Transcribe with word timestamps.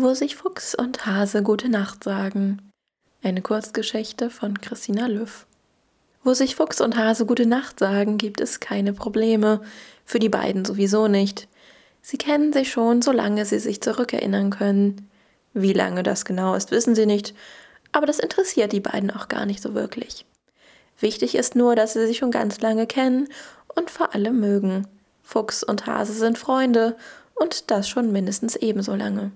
wo 0.00 0.14
sich 0.14 0.36
Fuchs 0.36 0.76
und 0.76 1.06
Hase 1.06 1.42
gute 1.42 1.68
Nacht 1.68 2.04
sagen. 2.04 2.70
Eine 3.20 3.42
Kurzgeschichte 3.42 4.30
von 4.30 4.60
Christina 4.60 5.08
Löw. 5.08 5.44
Wo 6.22 6.34
sich 6.34 6.54
Fuchs 6.54 6.80
und 6.80 6.96
Hase 6.96 7.26
gute 7.26 7.46
Nacht 7.46 7.80
sagen, 7.80 8.16
gibt 8.16 8.40
es 8.40 8.60
keine 8.60 8.92
Probleme. 8.92 9.60
Für 10.04 10.20
die 10.20 10.28
beiden 10.28 10.64
sowieso 10.64 11.08
nicht. 11.08 11.48
Sie 12.00 12.16
kennen 12.16 12.52
sich 12.52 12.70
schon, 12.70 13.02
solange 13.02 13.44
sie 13.44 13.58
sich 13.58 13.80
zurückerinnern 13.80 14.50
können. 14.50 15.10
Wie 15.52 15.72
lange 15.72 16.04
das 16.04 16.24
genau 16.24 16.54
ist, 16.54 16.70
wissen 16.70 16.94
sie 16.94 17.06
nicht, 17.06 17.34
aber 17.90 18.06
das 18.06 18.20
interessiert 18.20 18.70
die 18.70 18.78
beiden 18.78 19.10
auch 19.10 19.26
gar 19.26 19.46
nicht 19.46 19.60
so 19.60 19.74
wirklich. 19.74 20.24
Wichtig 21.00 21.34
ist 21.34 21.56
nur, 21.56 21.74
dass 21.74 21.94
sie 21.94 22.06
sich 22.06 22.18
schon 22.18 22.30
ganz 22.30 22.60
lange 22.60 22.86
kennen 22.86 23.28
und 23.74 23.90
vor 23.90 24.14
allem 24.14 24.38
mögen. 24.38 24.86
Fuchs 25.24 25.64
und 25.64 25.86
Hase 25.86 26.12
sind 26.12 26.38
Freunde 26.38 26.96
und 27.34 27.72
das 27.72 27.88
schon 27.88 28.12
mindestens 28.12 28.54
ebenso 28.54 28.94
lange. 28.94 29.32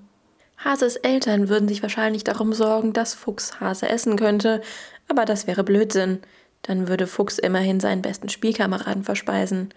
Hases 0.65 0.97
Eltern 0.97 1.49
würden 1.49 1.69
sich 1.69 1.83
wahrscheinlich 1.83 2.25
darum 2.25 2.53
sorgen, 2.53 2.93
dass 2.93 3.15
Fuchs 3.15 3.61
Hase 3.61 3.89
essen 3.89 4.17
könnte, 4.17 4.63
aber 5.09 5.25
das 5.25 5.47
wäre 5.47 5.65
Blödsinn. 5.65 6.21
Dann 6.63 6.87
würde 6.87 7.07
Fuchs 7.07 7.39
immerhin 7.39 7.81
seinen 7.81 8.03
besten 8.03 8.29
Spielkameraden 8.29 9.03
verspeisen. 9.03 9.75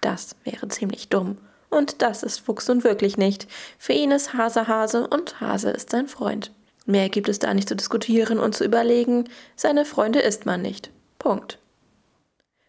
Das 0.00 0.36
wäre 0.44 0.68
ziemlich 0.68 1.08
dumm. 1.08 1.36
Und 1.68 2.00
das 2.02 2.22
ist 2.22 2.40
Fuchs 2.40 2.68
nun 2.68 2.84
wirklich 2.84 3.18
nicht. 3.18 3.46
Für 3.78 3.92
ihn 3.92 4.10
ist 4.10 4.32
Hase 4.32 4.66
Hase 4.68 5.06
und 5.06 5.40
Hase 5.40 5.70
ist 5.70 5.90
sein 5.90 6.08
Freund. 6.08 6.52
Mehr 6.86 7.08
gibt 7.08 7.28
es 7.28 7.38
da 7.38 7.52
nicht 7.52 7.68
zu 7.68 7.76
diskutieren 7.76 8.38
und 8.38 8.54
zu 8.54 8.64
überlegen. 8.64 9.28
Seine 9.56 9.84
Freunde 9.84 10.20
ist 10.20 10.46
man 10.46 10.62
nicht. 10.62 10.90
Punkt. 11.18 11.58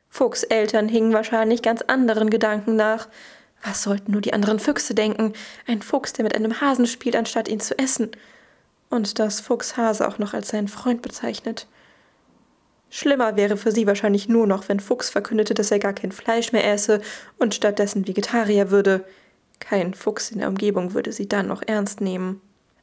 Fuchs 0.09 0.43
Eltern 0.43 0.87
hingen 0.87 1.13
wahrscheinlich 1.13 1.62
ganz 1.62 1.81
anderen 1.81 2.29
Gedanken 2.29 2.76
nach. 2.76 3.07
Was 3.65 3.81
sollten 3.81 4.11
nur 4.11 4.21
die 4.21 4.33
anderen 4.33 4.59
Füchse 4.59 4.93
denken? 4.93 5.33
Ein 5.65 5.81
Fuchs, 5.81 6.13
der 6.13 6.23
mit 6.23 6.35
einem 6.35 6.61
Hasen 6.61 6.85
spielt, 6.85 7.15
anstatt 7.15 7.47
ihn 7.47 7.59
zu 7.59 7.77
essen. 7.79 8.11
Und 8.89 9.17
dass 9.17 9.39
Fuchs 9.39 9.75
Hase 9.75 10.07
auch 10.07 10.19
noch 10.19 10.35
als 10.35 10.49
seinen 10.49 10.67
Freund 10.67 11.01
bezeichnet. 11.01 11.67
Schlimmer 12.91 13.35
wäre 13.35 13.57
für 13.57 13.71
sie 13.71 13.87
wahrscheinlich 13.87 14.29
nur 14.29 14.45
noch, 14.45 14.70
wenn 14.70 14.79
Fuchs 14.79 15.09
verkündete, 15.09 15.55
dass 15.55 15.71
er 15.71 15.79
gar 15.79 15.93
kein 15.93 16.12
Fleisch 16.12 16.51
mehr 16.51 16.71
esse 16.71 17.01
und 17.40 17.55
stattdessen 17.55 18.07
Vegetarier 18.07 18.70
würde. 18.70 19.03
Kein 19.59 19.95
Fuchs 19.95 20.29
in 20.29 20.40
der 20.40 20.47
Umgebung 20.47 20.93
würde 20.93 21.12
sie 21.12 21.27
dann 21.27 21.47
noch 21.47 21.63
ernst 21.65 22.01
nehmen. 22.01 22.41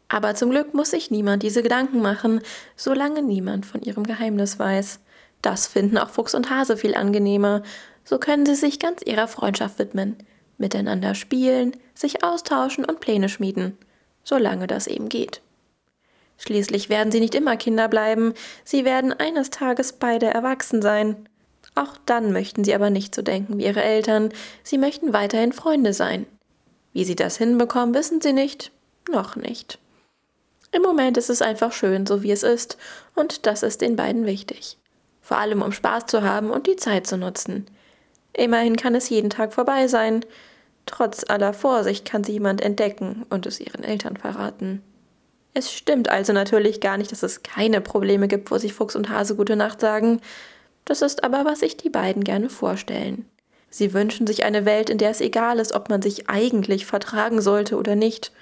Aber 0.09 0.35
zum 0.35 0.51
Glück 0.51 0.75
muss 0.75 0.91
sich 0.91 1.13
niemand 1.13 1.45
diese 1.45 1.63
Gedanken 1.63 2.03
machen, 2.03 2.41
solange 2.75 3.23
niemand 3.23 3.67
von 3.67 3.83
ihrem 3.83 4.03
Geheimnis 4.03 4.59
weiß. 4.59 4.99
Das 5.43 5.69
finden 5.69 5.97
auch 5.97 6.11
Fuchs 6.11 6.35
und 6.35 6.51
Hase 6.51 6.77
viel 6.77 6.97
angenehmer. 6.97 7.63
So 8.05 8.19
können 8.19 8.45
sie 8.45 8.57
sich 8.57 8.81
ganz 8.81 9.01
ihrer 9.03 9.29
Freundschaft 9.29 9.79
widmen 9.79 10.17
miteinander 10.63 11.15
spielen, 11.15 11.77
sich 11.95 12.25
austauschen 12.25 12.87
und 12.87 13.01
Pläne 13.01 13.29
schmieden, 13.29 13.77
solange 14.25 14.67
das 14.67 14.87
eben 14.87 15.11
geht. 15.11 15.43
Schließlich 16.39 16.89
werden 16.89 17.13
sie 17.13 17.21
nicht 17.21 17.35
immer 17.35 17.59
Kinder 17.59 17.89
bleiben, 17.89 18.33
sie 18.65 18.87
werden 18.87 19.13
eines 19.13 19.51
Tages 19.51 19.93
beide 19.93 20.27
erwachsen 20.27 20.81
sein. 20.81 21.29
Auch 21.75 21.99
dann 22.07 22.33
möchten 22.33 22.65
sie 22.65 22.75
aber 22.75 22.89
nicht 22.89 23.15
so 23.15 23.23
denken 23.23 23.59
wie 23.59 23.65
ihre 23.65 23.83
Eltern, 23.83 24.31
sie 24.63 24.79
möchten 24.79 25.13
weiterhin 25.13 25.53
Freunde 25.53 25.93
sein. 25.93 26.27
Wie 26.93 27.05
sie 27.05 27.17
das 27.17 27.37
hinbekommen, 27.37 27.95
wissen 27.95 28.21
sie 28.21 28.33
nicht, 28.33 28.73
noch 29.11 29.37
nicht. 29.37 29.79
Im 30.73 30.83
Moment 30.83 31.19
ist 31.19 31.31
es 31.31 31.43
einfach 31.43 31.73
schön, 31.73 32.07
so 32.07 32.23
wie 32.23 32.31
es 32.31 32.43
ist, 32.43 32.79
und 33.15 33.47
das 33.47 33.63
ist 33.63 33.83
den 33.83 33.95
beiden 33.95 34.25
wichtig. 34.25 34.79
Vor 35.21 35.37
allem 35.37 35.63
um 35.63 35.71
Spaß 35.71 36.07
zu 36.07 36.23
haben 36.23 36.51
und 36.51 36.67
die 36.67 36.77
Zeit 36.77 37.07
zu 37.07 37.17
nutzen. 37.17 37.67
Immerhin 38.33 38.77
kann 38.77 38.95
es 38.95 39.11
jeden 39.11 39.31
Tag 39.31 39.53
vorbei 39.53 39.87
sein. 39.87 40.25
Trotz 40.87 41.25
aller 41.29 41.53
Vorsicht 41.53 42.05
kann 42.05 42.25
sie 42.25 42.33
jemand 42.33 42.61
entdecken 42.61 43.25
und 43.31 43.47
es 43.47 43.61
ihren 43.61 43.85
Eltern 43.85 44.17
verraten. 44.17 44.83
Es 45.55 45.73
stimmt 45.73 46.09
also 46.09 46.33
natürlich 46.33 46.81
gar 46.81 46.97
nicht, 46.97 47.13
dass 47.13 47.23
es 47.23 47.43
keine 47.43 47.81
Probleme 47.81 48.27
gibt, 48.27 48.51
wo 48.51 48.59
sich 48.59 48.73
Fuchs 48.73 48.97
und 48.97 49.11
Hase 49.11 49.37
gute 49.37 49.57
Nacht 49.57 49.81
sagen. 49.81 50.21
Das 50.85 51.03
ist 51.03 51.25
aber, 51.25 51.45
was 51.45 51.61
sich 51.61 51.77
die 51.77 51.91
beiden 51.91 52.25
gerne 52.25 52.49
vorstellen. 52.49 53.27
Sie 53.69 53.95
wünschen 53.95 54.27
sich 54.27 54.45
eine 54.45 54.65
Welt, 54.65 54.91
in 54.91 54.99
der 54.99 55.11
es 55.11 55.21
egal 55.21 55.59
ist, 55.59 55.75
ob 55.75 55.89
man 55.89 56.03
sich 56.03 56.29
eigentlich 56.29 56.87
vertragen 56.87 57.41
sollte 57.41 57.77
oder 57.77 57.97
nicht. 57.97 58.33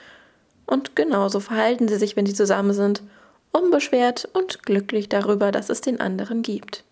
Und 0.66 0.96
genauso 0.96 1.40
verhalten 1.40 1.88
sie 1.88 1.98
sich, 1.98 2.16
wenn 2.16 2.26
sie 2.26 2.34
zusammen 2.34 2.72
sind, 2.72 3.02
unbeschwert 3.52 4.28
und 4.32 4.62
glücklich 4.64 5.08
darüber, 5.08 5.52
dass 5.52 5.68
es 5.68 5.80
den 5.80 6.00
anderen 6.00 6.42
gibt. 6.42 6.84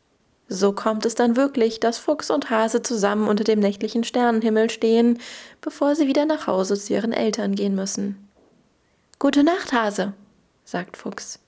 So 0.49 0.73
kommt 0.73 1.05
es 1.05 1.15
dann 1.15 1.37
wirklich, 1.37 1.79
dass 1.79 1.99
Fuchs 1.99 2.31
und 2.31 2.49
Hase 2.49 2.83
zusammen 2.83 3.29
unter 3.29 3.45
dem 3.45 3.61
nächtlichen 3.61 4.03
Sternenhimmel 4.03 4.71
stehen, 4.71 5.19
bevor 5.61 5.95
sie 5.95 6.07
wieder 6.07 6.25
nach 6.25 6.47
Hause 6.47 6.79
zu 6.79 6.95
ihren 6.95 7.13
Eltern 7.13 7.55
gehen 7.55 7.75
müssen. 7.75 8.29
Gute 9.19 9.45
Nacht, 9.45 9.73
Hase, 9.73 10.15
sagt 10.65 10.97
Fuchs. 10.97 11.39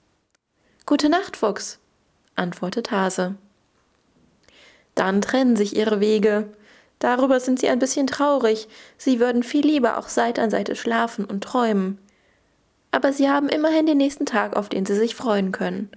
Gute 0.85 1.09
Nacht, 1.09 1.39
Fuchs, 1.39 1.79
antwortet 2.37 2.91
Hase. 2.91 3.37
Dann 4.95 5.23
trennen 5.23 5.57
sich 5.57 5.77
ihre 5.77 6.01
Wege. 6.01 6.49
Darüber 6.99 7.41
sind 7.41 7.59
sie 7.59 7.71
ein 7.71 7.79
bisschen 7.79 8.07
traurig. 8.07 8.69
Sie 8.99 9.19
würden 9.19 9.43
viel 9.43 9.65
lieber 9.65 9.97
auch 9.97 10.09
Seite 10.09 10.43
an 10.43 10.51
Seite 10.51 10.77
schlafen 10.77 11.25
und 11.25 11.43
träumen. 11.43 11.99
Aber 12.91 13.13
sie 13.15 13.31
haben 13.31 13.49
immerhin 13.49 13.87
den 13.87 13.97
nächsten 13.97 14.27
Tag, 14.27 14.57
auf 14.57 14.69
den 14.69 14.85
sie 14.85 14.97
sich 14.97 15.15
freuen 15.15 15.53
können. 15.53 15.91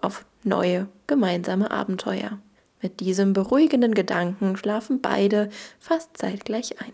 Auf 0.00 0.24
neue 0.44 0.88
gemeinsame 1.06 1.70
Abenteuer. 1.70 2.38
Mit 2.82 3.00
diesem 3.00 3.32
beruhigenden 3.32 3.94
Gedanken 3.94 4.56
schlafen 4.56 5.00
beide 5.00 5.50
fast 5.78 6.16
zeitgleich 6.16 6.80
ein. 6.80 6.92